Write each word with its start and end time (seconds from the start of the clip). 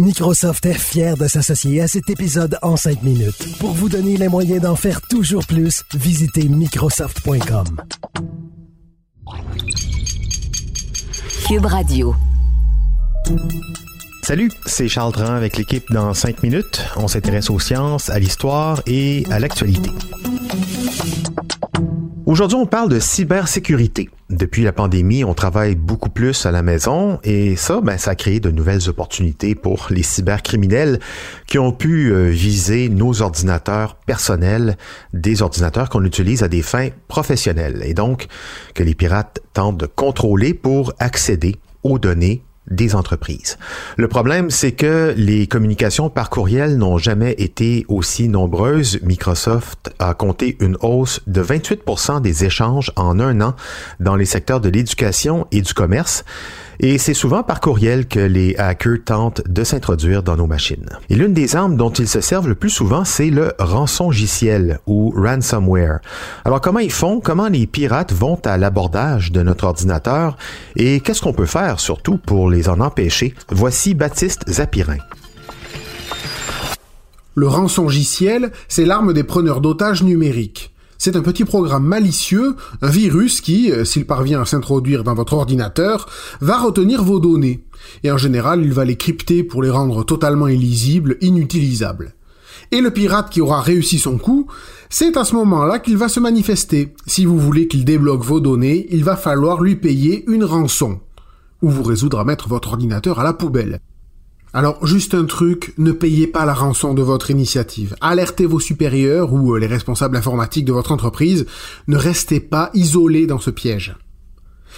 Microsoft 0.00 0.64
est 0.64 0.72
fier 0.72 1.14
de 1.18 1.28
s'associer 1.28 1.82
à 1.82 1.88
cet 1.88 2.08
épisode 2.08 2.58
en 2.62 2.76
5 2.76 3.02
minutes. 3.02 3.58
Pour 3.58 3.72
vous 3.72 3.90
donner 3.90 4.16
les 4.16 4.28
moyens 4.28 4.62
d'en 4.62 4.74
faire 4.74 5.02
toujours 5.02 5.46
plus, 5.46 5.82
visitez 5.94 6.48
Microsoft.com. 6.48 7.66
Cube 11.46 11.66
Radio. 11.66 12.14
Salut, 14.22 14.50
c'est 14.64 14.88
Charles 14.88 15.12
Dran 15.12 15.34
avec 15.34 15.58
l'équipe 15.58 15.92
dans 15.92 16.14
5 16.14 16.42
minutes. 16.42 16.82
On 16.96 17.06
s'intéresse 17.06 17.50
aux 17.50 17.58
sciences, 17.60 18.08
à 18.08 18.18
l'histoire 18.18 18.80
et 18.86 19.26
à 19.30 19.38
l'actualité. 19.38 19.90
Aujourd'hui, 22.30 22.58
on 22.58 22.66
parle 22.66 22.88
de 22.88 23.00
cybersécurité. 23.00 24.08
Depuis 24.28 24.62
la 24.62 24.70
pandémie, 24.70 25.24
on 25.24 25.34
travaille 25.34 25.74
beaucoup 25.74 26.10
plus 26.10 26.46
à 26.46 26.52
la 26.52 26.62
maison 26.62 27.18
et 27.24 27.56
ça, 27.56 27.80
ben, 27.80 27.98
ça 27.98 28.12
a 28.12 28.14
créé 28.14 28.38
de 28.38 28.52
nouvelles 28.52 28.88
opportunités 28.88 29.56
pour 29.56 29.88
les 29.90 30.04
cybercriminels 30.04 31.00
qui 31.48 31.58
ont 31.58 31.72
pu 31.72 32.12
euh, 32.12 32.28
viser 32.28 32.88
nos 32.88 33.20
ordinateurs 33.20 33.96
personnels, 33.96 34.76
des 35.12 35.42
ordinateurs 35.42 35.88
qu'on 35.88 36.04
utilise 36.04 36.44
à 36.44 36.48
des 36.48 36.62
fins 36.62 36.90
professionnelles 37.08 37.82
et 37.84 37.94
donc 37.94 38.28
que 38.76 38.84
les 38.84 38.94
pirates 38.94 39.40
tentent 39.52 39.78
de 39.78 39.86
contrôler 39.86 40.54
pour 40.54 40.92
accéder 41.00 41.56
aux 41.82 41.98
données 41.98 42.44
des 42.68 42.94
entreprises. 42.94 43.58
Le 43.96 44.08
problème, 44.08 44.50
c'est 44.50 44.72
que 44.72 45.12
les 45.16 45.46
communications 45.46 46.08
par 46.08 46.30
courriel 46.30 46.76
n'ont 46.76 46.98
jamais 46.98 47.32
été 47.38 47.84
aussi 47.88 48.28
nombreuses. 48.28 49.00
Microsoft 49.02 49.92
a 49.98 50.14
compté 50.14 50.56
une 50.60 50.76
hausse 50.80 51.20
de 51.26 51.42
28% 51.42 52.20
des 52.20 52.44
échanges 52.44 52.92
en 52.96 53.18
un 53.18 53.40
an 53.40 53.54
dans 53.98 54.16
les 54.16 54.24
secteurs 54.26 54.60
de 54.60 54.68
l'éducation 54.68 55.46
et 55.50 55.62
du 55.62 55.74
commerce. 55.74 56.24
Et 56.82 56.96
c'est 56.96 57.12
souvent 57.12 57.42
par 57.42 57.60
courriel 57.60 58.08
que 58.08 58.20
les 58.20 58.56
hackers 58.56 59.04
tentent 59.04 59.42
de 59.46 59.64
s'introduire 59.64 60.22
dans 60.22 60.36
nos 60.36 60.46
machines. 60.46 60.88
Et 61.10 61.14
l'une 61.14 61.34
des 61.34 61.54
armes 61.54 61.76
dont 61.76 61.90
ils 61.90 62.08
se 62.08 62.22
servent 62.22 62.48
le 62.48 62.54
plus 62.54 62.70
souvent, 62.70 63.04
c'est 63.04 63.28
le 63.28 63.52
rançongiciel 63.58 64.80
ou 64.86 65.12
ransomware. 65.14 66.00
Alors 66.46 66.62
comment 66.62 66.78
ils 66.78 66.90
font? 66.90 67.20
Comment 67.20 67.48
les 67.48 67.66
pirates 67.66 68.14
vont 68.14 68.40
à 68.46 68.56
l'abordage 68.56 69.30
de 69.30 69.42
notre 69.42 69.64
ordinateur? 69.64 70.38
Et 70.74 71.00
qu'est-ce 71.00 71.20
qu'on 71.20 71.34
peut 71.34 71.44
faire 71.44 71.80
surtout 71.80 72.16
pour 72.16 72.48
les 72.48 72.70
en 72.70 72.80
empêcher? 72.80 73.34
Voici 73.50 73.92
Baptiste 73.92 74.48
Zapirin. 74.48 74.96
Le 77.34 77.46
rançongiciel, 77.46 78.52
c'est 78.68 78.86
l'arme 78.86 79.12
des 79.12 79.24
preneurs 79.24 79.60
d'otages 79.60 80.02
numériques. 80.02 80.72
C'est 81.02 81.16
un 81.16 81.22
petit 81.22 81.46
programme 81.46 81.86
malicieux, 81.86 82.56
un 82.82 82.90
virus 82.90 83.40
qui, 83.40 83.72
euh, 83.72 83.86
s'il 83.86 84.04
parvient 84.04 84.42
à 84.42 84.44
s'introduire 84.44 85.02
dans 85.02 85.14
votre 85.14 85.32
ordinateur, 85.32 86.06
va 86.42 86.58
retenir 86.58 87.02
vos 87.02 87.18
données. 87.18 87.64
Et 88.04 88.12
en 88.12 88.18
général, 88.18 88.62
il 88.62 88.74
va 88.74 88.84
les 88.84 88.96
crypter 88.96 89.42
pour 89.42 89.62
les 89.62 89.70
rendre 89.70 90.04
totalement 90.04 90.46
illisibles, 90.46 91.16
inutilisables. 91.22 92.12
Et 92.70 92.82
le 92.82 92.90
pirate 92.90 93.30
qui 93.30 93.40
aura 93.40 93.62
réussi 93.62 93.98
son 93.98 94.18
coup, 94.18 94.48
c'est 94.90 95.16
à 95.16 95.24
ce 95.24 95.34
moment-là 95.36 95.78
qu'il 95.78 95.96
va 95.96 96.10
se 96.10 96.20
manifester. 96.20 96.92
Si 97.06 97.24
vous 97.24 97.38
voulez 97.38 97.66
qu'il 97.66 97.86
débloque 97.86 98.22
vos 98.22 98.40
données, 98.40 98.86
il 98.90 99.02
va 99.02 99.16
falloir 99.16 99.62
lui 99.62 99.76
payer 99.76 100.30
une 100.30 100.44
rançon. 100.44 101.00
Ou 101.62 101.70
vous 101.70 101.82
résoudre 101.82 102.18
à 102.18 102.24
mettre 102.24 102.46
votre 102.46 102.68
ordinateur 102.68 103.20
à 103.20 103.24
la 103.24 103.32
poubelle. 103.32 103.80
Alors 104.52 104.84
juste 104.84 105.14
un 105.14 105.26
truc, 105.26 105.74
ne 105.78 105.92
payez 105.92 106.26
pas 106.26 106.44
la 106.44 106.54
rançon 106.54 106.92
de 106.92 107.02
votre 107.02 107.30
initiative. 107.30 107.94
Alertez 108.00 108.46
vos 108.46 108.58
supérieurs 108.58 109.32
ou 109.32 109.54
euh, 109.54 109.60
les 109.60 109.68
responsables 109.68 110.16
informatiques 110.16 110.64
de 110.64 110.72
votre 110.72 110.90
entreprise. 110.90 111.46
Ne 111.86 111.96
restez 111.96 112.40
pas 112.40 112.70
isolés 112.74 113.28
dans 113.28 113.38
ce 113.38 113.50
piège. 113.50 113.94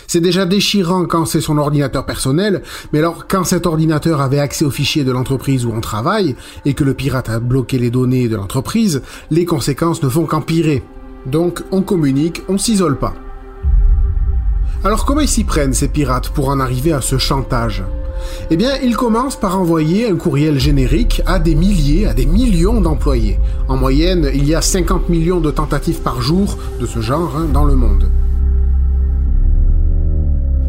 C'est 0.07 0.21
déjà 0.21 0.45
déchirant 0.45 1.07
quand 1.07 1.25
c'est 1.25 1.41
son 1.41 1.57
ordinateur 1.57 2.05
personnel, 2.05 2.63
mais 2.93 2.99
alors 2.99 3.27
quand 3.29 3.45
cet 3.45 3.65
ordinateur 3.65 4.21
avait 4.21 4.41
accès 4.41 4.67
aux 4.67 4.71
fichiers 4.71 5.05
de 5.05 5.13
l'entreprise 5.13 5.65
où 5.65 5.73
on 5.73 5.81
travaille 5.81 6.37
et 6.67 6.75
que 6.75 6.85
le 6.85 6.93
pirate 6.93 7.31
a 7.31 7.41
bloqué 7.41 7.79
les 7.79 7.91
données 7.91 8.29
de 8.29 8.37
l'entreprise, 8.37 9.03
les 9.31 9.47
conséquences 9.47 10.03
ne 10.03 10.09
font 10.11 10.27
qu'empirer. 10.27 10.83
Donc 11.25 11.63
on 11.71 11.81
communique, 11.81 12.43
on 12.49 12.59
s'isole 12.59 12.99
pas. 12.99 13.15
Alors 14.85 15.07
comment 15.07 15.21
ils 15.21 15.29
s'y 15.29 15.45
prennent 15.45 15.73
ces 15.73 15.89
pirates 15.89 16.29
pour 16.31 16.51
en 16.51 16.61
arriver 16.61 16.93
à 16.93 17.01
ce 17.01 17.17
chantage? 17.17 17.83
Eh 18.51 18.57
bien, 18.57 18.77
il 18.83 18.97
commence 18.97 19.37
par 19.37 19.59
envoyer 19.59 20.09
un 20.09 20.17
courriel 20.17 20.59
générique 20.59 21.23
à 21.27 21.39
des 21.39 21.55
milliers, 21.55 22.07
à 22.07 22.15
des 22.15 22.27
millions 22.27 22.81
d'employés. 22.81 23.39
En 23.69 23.77
moyenne, 23.77 24.31
il 24.35 24.47
y 24.47 24.55
a 24.55 24.63
50 24.63 25.09
millions 25.09 25.41
de 25.41 25.51
tentatives 25.51 26.01
par 26.01 26.21
jour 26.21 26.57
de 26.81 26.87
ce 26.87 27.01
genre 27.01 27.35
hein, 27.37 27.47
dans 27.53 27.65
le 27.65 27.75
monde. 27.75 28.09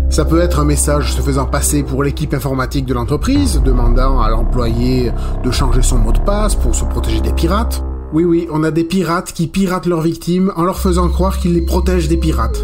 Ça 0.10 0.26
peut 0.26 0.40
être 0.40 0.60
un 0.60 0.66
message 0.66 1.14
se 1.14 1.22
faisant 1.22 1.46
passer 1.48 1.82
pour 1.82 2.04
l'équipe 2.04 2.36
informatique 2.36 2.86
de 2.86 2.94
l'entreprise, 2.94 3.60
demandant 3.66 4.22
à 4.22 4.30
l'employé 4.30 5.12
de 5.44 5.50
changer 5.50 5.82
son 5.82 5.98
mot 5.98 6.12
de 6.12 6.20
passe 6.20 6.54
pour 6.54 6.76
se 6.76 6.86
protéger 6.86 7.20
des 7.20 7.34
pirates. 7.34 7.84
Oui 8.14 8.24
oui, 8.24 8.48
on 8.52 8.64
a 8.64 8.70
des 8.70 8.84
pirates 8.84 9.34
qui 9.34 9.48
piratent 9.48 9.88
leurs 9.88 10.02
victimes 10.02 10.54
en 10.56 10.66
leur 10.66 10.78
faisant 10.78 11.10
croire 11.10 11.40
qu'ils 11.40 11.56
les 11.56 11.66
protègent 11.66 12.10
des 12.10 12.18
pirates. 12.18 12.64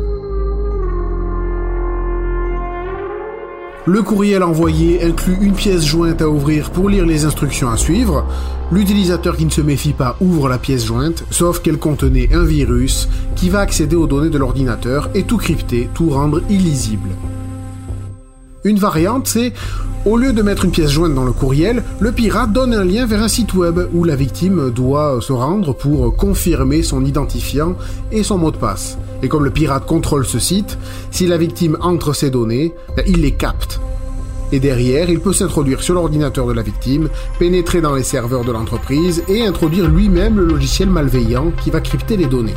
Le 3.85 4.03
courriel 4.03 4.44
envoyé 4.44 5.03
inclut 5.03 5.38
une 5.41 5.53
pièce 5.53 5.85
jointe 5.85 6.22
à 6.22 6.29
ouvrir 6.29 6.69
pour 6.69 6.90
lire 6.90 7.06
les 7.06 7.23
instructions 7.23 7.69
à 7.69 7.78
suivre. 7.78 8.25
L'utilisateur 8.72 9.38
qui 9.38 9.45
ne 9.45 9.50
se 9.50 9.62
méfie 9.62 9.94
pas 9.94 10.17
ouvre 10.19 10.50
la 10.50 10.57
pièce 10.57 10.85
jointe, 10.85 11.23
sauf 11.31 11.62
qu'elle 11.62 11.78
contenait 11.78 12.29
un 12.34 12.44
virus 12.44 13.07
qui 13.35 13.50
va 13.50 13.59
accéder 13.59 13.95
aux 13.95 14.06
données 14.06 14.29
de 14.29 14.38
l'ordinateur 14.38 15.09
et 15.16 15.23
tout 15.23 15.38
crypter, 15.38 15.90
tout 15.94 16.09
rendre 16.09 16.41
illisible. 16.50 17.09
Une 18.66 18.78
variante, 18.78 19.28
c'est 19.28 19.53
au 20.06 20.17
lieu 20.17 20.34
de 20.34 20.41
mettre 20.41 20.66
une 20.66 20.72
pièce 20.72 20.91
jointe 20.91 21.16
dans 21.16 21.25
le 21.25 21.31
courriel, 21.31 21.84
le 22.01 22.11
pirate 22.11 22.51
donne 22.51 22.73
un 22.73 22.84
lien 22.84 23.06
vers 23.06 23.23
un 23.23 23.28
site 23.29 23.53
web 23.53 23.79
où 23.94 24.03
la 24.03 24.16
victime 24.16 24.72
doit 24.72 25.19
se 25.22 25.31
rendre 25.31 25.73
pour 25.73 26.16
confirmer 26.16 26.84
son 26.84 27.06
identifiant 27.06 27.75
et 28.11 28.23
son 28.23 28.38
mot 28.38 28.51
de 28.51 28.57
passe. 28.57 28.97
Et 29.22 29.28
comme 29.28 29.44
le 29.44 29.52
pirate 29.52 29.85
contrôle 29.85 30.25
ce 30.25 30.40
site, 30.40 30.78
si 31.12 31.28
la 31.28 31.38
victime 31.38 31.78
entre 31.81 32.13
ses 32.13 32.30
données, 32.30 32.74
ben, 32.96 33.03
il 33.07 33.22
les 33.22 33.34
capte. 33.34 33.80
Et 34.52 34.59
derrière, 34.59 35.09
il 35.09 35.19
peut 35.19 35.34
s'introduire 35.34 35.84
sur 35.84 35.94
l'ordinateur 35.94 36.47
de 36.47 36.53
la 36.53 36.63
victime, 36.63 37.09
pénétrer 37.38 37.81
dans 37.81 37.94
les 37.94 38.03
serveurs 38.03 38.46
de 38.46 38.52
l'entreprise 38.52 39.24
et 39.28 39.46
introduire 39.46 39.88
lui-même 39.88 40.38
le 40.38 40.46
logiciel 40.46 40.90
malveillant 40.90 41.52
qui 41.63 41.69
va 41.69 41.81
crypter 41.81 42.18
les 42.18 42.25
données. 42.25 42.56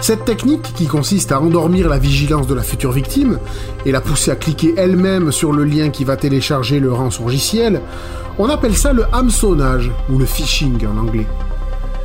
Cette 0.00 0.24
technique, 0.24 0.72
qui 0.74 0.86
consiste 0.88 1.30
à 1.30 1.40
endormir 1.40 1.88
la 1.88 1.98
vigilance 1.98 2.48
de 2.48 2.54
la 2.54 2.64
future 2.64 2.90
victime 2.90 3.38
et 3.86 3.92
la 3.92 4.00
pousser 4.00 4.32
à 4.32 4.36
cliquer 4.36 4.74
elle-même 4.76 5.30
sur 5.30 5.52
le 5.52 5.62
lien 5.62 5.90
qui 5.90 6.02
va 6.02 6.16
télécharger 6.16 6.80
le 6.80 6.92
rançongiciel, 6.92 7.80
on 8.38 8.48
appelle 8.48 8.76
ça 8.76 8.92
le 8.92 9.04
hameçonnage 9.12 9.92
ou 10.10 10.18
le 10.18 10.26
phishing 10.26 10.84
en 10.86 10.98
anglais. 10.98 11.26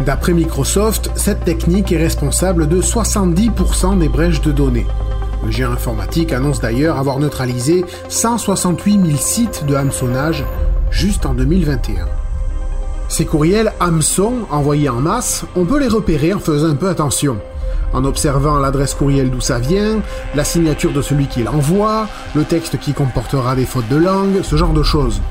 D'après 0.06 0.34
Microsoft, 0.34 1.12
cette 1.16 1.44
technique 1.44 1.92
est 1.92 1.98
responsable 1.98 2.68
de 2.68 2.82
70% 2.82 3.98
des 3.98 4.10
brèches 4.10 4.42
de 4.42 4.52
données. 4.52 4.86
Le 5.44 5.52
géant 5.52 5.72
informatique 5.72 6.34
annonce 6.34 6.60
d'ailleurs 6.60 6.98
avoir 6.98 7.20
neutralisé 7.20 7.86
168 8.10 9.06
000 9.06 9.18
sites 9.18 9.66
de 9.66 9.76
hameçonnage 9.76 10.46
juste 10.92 11.26
en 11.26 11.34
2021. 11.34 12.06
Ces 13.10 13.26
courriels 13.26 13.74
hameçon 13.80 14.34
envoyés 14.52 14.90
en 14.90 15.02
masse, 15.02 15.46
on 15.56 15.66
peut 15.66 15.80
les 15.80 15.88
repérer 15.88 16.34
en 16.34 16.40
faisant 16.40 16.70
un 16.70 16.76
peu 16.76 16.90
attention 16.90 17.38
en 17.94 18.06
observant 18.06 18.60
l'adresse 18.60 18.94
courriel 18.94 19.30
d'où 19.32 19.42
ça 19.42 19.60
vient, 19.60 20.02
la 20.36 20.44
signature 20.44 20.92
de 20.92 21.02
celui 21.02 21.28
qui 21.28 21.44
l'envoie, 21.44 22.08
le 22.36 22.44
texte 22.44 22.78
qui 22.80 22.94
comportera 22.94 23.56
des 23.56 23.66
fautes 23.66 23.88
de 23.90 23.96
langue, 23.96 24.42
ce 24.44 24.56
genre 24.56 24.74
de 24.74 24.84
choses. 24.84 25.22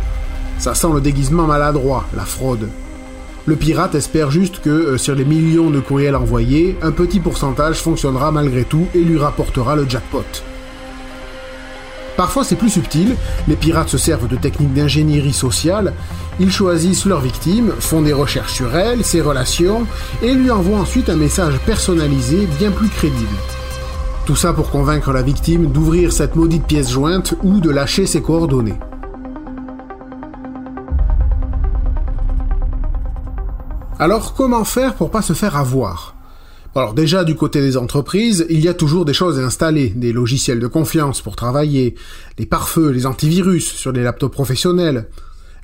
Ça 0.58 0.74
sent 0.74 0.88
le 0.94 1.00
déguisement 1.00 1.46
maladroit, 1.46 2.04
la 2.16 2.24
fraude. 2.24 2.68
Le 3.46 3.54
pirate 3.54 3.94
espère 3.94 4.32
juste 4.32 4.60
que 4.60 4.70
euh, 4.70 4.98
sur 4.98 5.14
les 5.14 5.24
millions 5.24 5.70
de 5.70 5.78
courriels 5.78 6.16
envoyés, 6.16 6.76
un 6.82 6.90
petit 6.90 7.20
pourcentage 7.20 7.76
fonctionnera 7.76 8.32
malgré 8.32 8.64
tout 8.64 8.88
et 8.92 8.98
lui 8.98 9.18
rapportera 9.18 9.76
le 9.76 9.88
jackpot. 9.88 10.24
Parfois 12.16 12.42
c'est 12.42 12.56
plus 12.56 12.70
subtil, 12.70 13.14
les 13.46 13.54
pirates 13.54 13.88
se 13.88 13.98
servent 13.98 14.26
de 14.26 14.34
techniques 14.34 14.74
d'ingénierie 14.74 15.32
sociale, 15.32 15.92
ils 16.40 16.50
choisissent 16.50 17.04
leur 17.04 17.20
victime, 17.20 17.72
font 17.78 18.02
des 18.02 18.12
recherches 18.12 18.54
sur 18.54 18.74
elle, 18.74 19.04
ses 19.04 19.20
relations, 19.20 19.86
et 20.22 20.34
lui 20.34 20.50
envoient 20.50 20.80
ensuite 20.80 21.08
un 21.08 21.16
message 21.16 21.58
personnalisé 21.66 22.48
bien 22.58 22.72
plus 22.72 22.88
crédible. 22.88 23.36
Tout 24.24 24.34
ça 24.34 24.52
pour 24.54 24.70
convaincre 24.70 25.12
la 25.12 25.22
victime 25.22 25.66
d'ouvrir 25.66 26.12
cette 26.12 26.34
maudite 26.34 26.66
pièce 26.66 26.90
jointe 26.90 27.34
ou 27.44 27.60
de 27.60 27.70
lâcher 27.70 28.06
ses 28.06 28.22
coordonnées. 28.22 28.78
Alors 33.98 34.34
comment 34.34 34.64
faire 34.64 34.94
pour 34.94 35.10
pas 35.10 35.22
se 35.22 35.32
faire 35.32 35.56
avoir? 35.56 36.14
Alors 36.74 36.92
déjà 36.92 37.24
du 37.24 37.34
côté 37.34 37.62
des 37.62 37.78
entreprises, 37.78 38.44
il 38.50 38.60
y 38.60 38.68
a 38.68 38.74
toujours 38.74 39.06
des 39.06 39.14
choses 39.14 39.38
à 39.38 39.42
installer, 39.42 39.88
des 39.88 40.12
logiciels 40.12 40.60
de 40.60 40.66
confiance 40.66 41.22
pour 41.22 41.34
travailler, 41.34 41.94
les 42.38 42.44
pare-feux, 42.44 42.90
les 42.90 43.06
antivirus 43.06 43.72
sur 43.72 43.92
les 43.92 44.02
laptops 44.02 44.34
professionnels, 44.34 45.08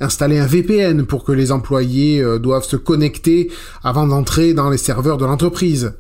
installer 0.01 0.39
un 0.39 0.47
VPN 0.47 1.05
pour 1.05 1.25
que 1.25 1.33
les 1.33 1.53
employés 1.53 2.23
euh, 2.23 2.39
doivent 2.39 2.65
se 2.65 2.77
connecter 2.77 3.51
avant 3.85 4.07
d'entrer 4.07 4.55
dans 4.55 4.71
les 4.71 4.79
serveurs 4.79 5.19
de 5.19 5.27
l'entreprise. 5.27 5.93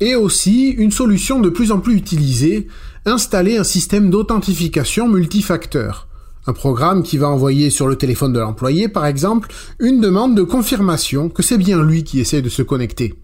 Et 0.00 0.16
aussi, 0.16 0.70
une 0.70 0.90
solution 0.90 1.38
de 1.38 1.50
plus 1.50 1.70
en 1.70 1.78
plus 1.78 1.94
utilisée, 1.94 2.66
installer 3.04 3.58
un 3.58 3.64
système 3.64 4.10
d'authentification 4.10 5.08
multifacteur. 5.08 6.08
Un 6.48 6.52
programme 6.52 7.02
qui 7.02 7.18
va 7.18 7.28
envoyer 7.28 7.70
sur 7.70 7.88
le 7.88 7.96
téléphone 7.96 8.32
de 8.32 8.38
l'employé, 8.38 8.88
par 8.88 9.06
exemple, 9.06 9.52
une 9.80 10.00
demande 10.00 10.36
de 10.36 10.44
confirmation 10.44 11.28
que 11.28 11.42
c'est 11.42 11.58
bien 11.58 11.82
lui 11.82 12.04
qui 12.04 12.20
essaie 12.20 12.42
de 12.42 12.48
se 12.48 12.62
connecter. 12.62 13.14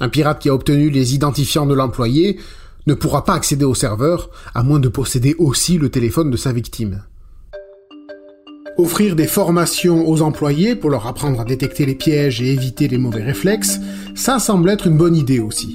Un 0.00 0.08
pirate 0.08 0.40
qui 0.40 0.48
a 0.48 0.54
obtenu 0.54 0.90
les 0.90 1.14
identifiants 1.14 1.66
de 1.66 1.74
l'employé 1.74 2.38
ne 2.86 2.94
pourra 2.94 3.24
pas 3.24 3.34
accéder 3.34 3.64
au 3.64 3.74
serveur, 3.74 4.30
à 4.54 4.64
moins 4.64 4.80
de 4.80 4.88
posséder 4.88 5.36
aussi 5.38 5.78
le 5.78 5.88
téléphone 5.88 6.30
de 6.30 6.36
sa 6.36 6.52
victime. 6.52 7.02
Offrir 8.76 9.14
des 9.14 9.26
formations 9.26 10.08
aux 10.08 10.22
employés 10.22 10.74
pour 10.74 10.90
leur 10.90 11.06
apprendre 11.06 11.40
à 11.40 11.44
détecter 11.44 11.86
les 11.86 11.96
pièges 11.96 12.40
et 12.40 12.52
éviter 12.52 12.88
les 12.88 12.98
mauvais 12.98 13.22
réflexes, 13.22 13.78
ça 14.14 14.38
semble 14.38 14.70
être 14.70 14.86
une 14.86 14.96
bonne 14.96 15.16
idée 15.16 15.40
aussi. 15.40 15.74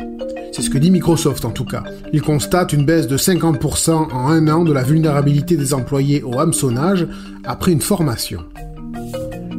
C'est 0.54 0.62
ce 0.62 0.70
que 0.70 0.78
dit 0.78 0.92
Microsoft 0.92 1.46
en 1.46 1.50
tout 1.50 1.66
cas. 1.66 1.84
Il 2.14 2.22
constate 2.22 2.74
une 2.74 2.86
baisse 2.86 3.08
de 3.08 3.18
50% 3.18 3.90
en 3.90 4.28
un 4.28 4.48
an 4.50 4.64
de 4.64 4.72
la 4.72 4.84
vulnérabilité 4.84 5.58
des 5.58 5.74
employés 5.74 6.22
au 6.22 6.40
hameçonnage 6.40 7.08
après 7.44 7.72
une 7.72 7.82
formation. 7.82 8.46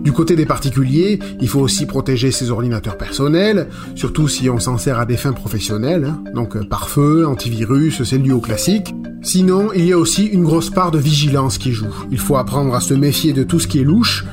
Du 0.05 0.13
côté 0.13 0.37
des 0.37 0.47
particuliers, 0.47 1.19
il 1.41 1.49
faut 1.49 1.59
aussi 1.59 1.87
protéger 1.87 2.31
ses 2.31 2.53
ordinateurs 2.53 2.97
personnels, 2.97 3.67
surtout 3.97 4.29
si 4.29 4.49
on 4.49 4.61
s'en 4.61 4.79
sert 4.79 5.01
à 5.01 5.05
des 5.05 5.17
fins 5.17 5.33
professionnelles, 5.33 6.05
hein. 6.05 6.23
donc 6.33 6.57
euh, 6.57 6.63
pare-feu, 6.63 7.27
antivirus, 7.27 8.05
c'est 8.05 8.19
le 8.19 8.23
duo 8.23 8.39
classique. 8.39 8.95
Sinon, 9.23 9.71
il 9.75 9.87
y 9.87 9.93
a 9.93 9.99
aussi 9.99 10.27
une 10.27 10.45
grosse 10.45 10.71
part 10.71 10.93
de 10.93 10.99
vigilance 10.99 11.59
qui 11.59 11.73
joue. 11.73 11.93
Il 12.13 12.19
faut 12.19 12.37
apprendre 12.37 12.73
à 12.73 12.81
se 12.81 12.95
méfier 12.95 13.33
de 13.33 13.43
tout 13.43 13.59
ce 13.59 13.67
qui 13.67 13.81
est 13.81 13.85
louche. 13.85 14.25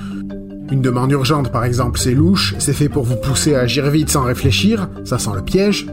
Une 0.72 0.82
demande 0.82 1.12
urgente 1.12 1.52
par 1.52 1.66
exemple, 1.66 2.00
c'est 2.00 2.14
louche, 2.14 2.54
c'est 2.60 2.74
fait 2.74 2.90
pour 2.90 3.04
vous 3.04 3.16
pousser 3.16 3.56
à 3.56 3.62
agir 3.62 3.90
vite 3.90 4.12
sans 4.12 4.22
réfléchir, 4.22 4.90
ça 5.06 5.18
sent 5.18 5.32
le 5.34 5.42
piège. 5.42 5.88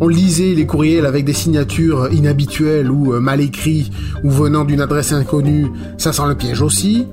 On 0.00 0.08
lisait 0.08 0.54
les 0.54 0.66
courriels 0.66 1.06
avec 1.06 1.24
des 1.24 1.32
signatures 1.32 2.12
inhabituelles 2.12 2.90
ou 2.90 3.12
euh, 3.12 3.20
mal 3.20 3.40
écrits 3.40 3.90
ou 4.24 4.30
venant 4.30 4.64
d'une 4.64 4.80
adresse 4.80 5.12
inconnue, 5.12 5.68
ça 5.98 6.12
sent 6.12 6.26
le 6.28 6.34
piège 6.34 6.62
aussi. 6.62 7.06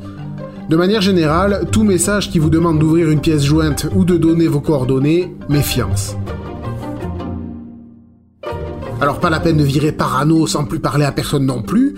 De 0.70 0.76
manière 0.76 1.02
générale, 1.02 1.66
tout 1.72 1.84
message 1.84 2.32
qui 2.32 2.40
vous 2.40 2.50
demande 2.50 2.80
d'ouvrir 2.80 3.10
une 3.10 3.22
pièce 3.22 3.44
jointe 3.44 3.88
ou 3.96 4.04
de 4.04 4.18
donner 4.18 4.48
vos 4.48 4.62
coordonnées, 4.62 5.32
méfiance. 5.50 6.16
Alors 9.00 9.20
pas 9.20 9.30
la 9.30 9.40
peine 9.40 9.58
de 9.58 9.64
virer 9.64 9.92
parano 9.92 10.48
sans 10.48 10.66
plus 10.66 10.80
parler 10.80 11.06
à 11.06 11.12
personne 11.12 11.46
non 11.46 11.62
plus. 11.62 11.96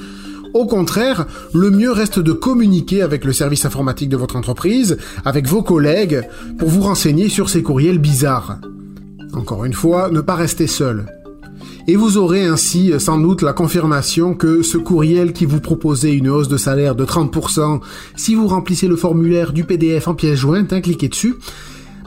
Au 0.53 0.65
contraire, 0.65 1.25
le 1.53 1.71
mieux 1.71 1.91
reste 1.91 2.19
de 2.19 2.31
communiquer 2.31 3.01
avec 3.01 3.25
le 3.25 3.33
service 3.33 3.65
informatique 3.65 4.09
de 4.09 4.18
votre 4.18 4.36
entreprise, 4.36 4.97
avec 5.25 5.47
vos 5.47 5.63
collègues, 5.63 6.21
pour 6.59 6.69
vous 6.69 6.81
renseigner 6.81 7.29
sur 7.29 7.50
ces 7.50 7.63
courriels 7.63 7.97
bizarres. 7.97 8.59
Encore 9.33 9.65
une 9.65 9.74
fois, 9.74 10.09
ne 10.09 10.21
pas 10.21 10.35
rester 10.35 10.68
seul 10.68 11.06
et 11.88 11.95
vous 11.95 12.18
aurez 12.18 12.45
ainsi 12.45 12.94
sans 13.00 13.19
doute 13.19 13.41
la 13.41 13.53
confirmation 13.53 14.33
que 14.35 14.62
ce 14.62 14.77
courriel 14.77 15.33
qui 15.33 15.45
vous 15.45 15.59
proposait 15.59 16.13
une 16.13 16.30
hausse 16.30 16.47
de 16.47 16.57
salaire 16.57 16.95
de 16.95 17.06
30% 17.06 17.81
si 18.15 18.35
vous 18.35 18.47
remplissez 18.47 18.88
le 18.88 18.95
formulaire 18.95 19.51
du 19.51 19.63
PDF 19.65 20.07
en 20.07 20.15
pièce 20.15 20.39
jointe, 20.39 20.71
hein, 20.71 20.81
cliquez 20.81 21.09
dessus, 21.09 21.35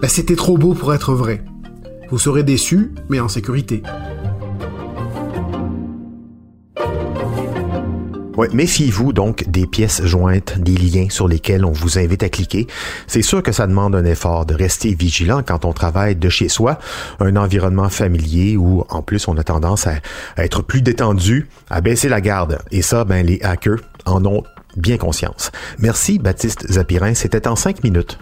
ben, 0.01 0.09
c'était 0.09 0.37
trop 0.37 0.57
beau 0.57 0.75
pour 0.75 0.95
être 0.95 1.13
vrai. 1.13 1.45
Vous 2.11 2.19
serez 2.19 2.43
déçu, 2.43 2.93
mais 3.09 3.21
en 3.21 3.29
sécurité. 3.29 3.83
Méfiez-vous 8.53 9.13
donc 9.13 9.49
des 9.49 9.67
pièces 9.67 10.05
jointes, 10.05 10.59
des 10.59 10.77
liens 10.77 11.09
sur 11.11 11.27
lesquels 11.29 11.65
on 11.65 11.73
vous 11.73 11.99
invite 11.99 12.23
à 12.23 12.29
cliquer. 12.29 12.67
C'est 13.07 13.23
sûr 13.23 13.43
que 13.43 13.53
ça 13.53 13.67
demande 13.67 13.95
un 13.95 14.05
effort 14.05 14.47
de 14.47 14.55
rester 14.55 14.95
vigilant 14.95 15.43
quand 15.45 15.65
on 15.65 15.73
travaille 15.73 16.17
de 16.17 16.29
chez 16.29 16.49
soi, 16.49 16.79
un 17.21 17.37
environnement 17.37 17.89
familier 17.89 18.57
où 18.57 18.85
en 18.91 19.03
plus 19.03 19.27
on 19.29 19.37
a 19.39 19.43
tendance 19.43 19.87
à, 19.87 19.95
être 20.37 20.63
plus 20.63 20.83
détendu, 20.83 21.49
à 21.71 21.81
baisser 21.81 22.09
la 22.09 22.21
garde. 22.21 22.59
Et 22.71 22.83
ça, 22.83 23.05
ben 23.05 23.25
les 23.25 23.41
hackers 23.43 23.81
en 24.05 24.25
ont 24.25 24.43
bien 24.77 24.99
conscience. 24.99 25.51
Merci 25.79 26.19
Baptiste 26.19 26.71
Zapirin, 26.71 27.15
c'était 27.15 27.49
en 27.49 27.57
cinq 27.57 27.83
minutes. 27.83 28.19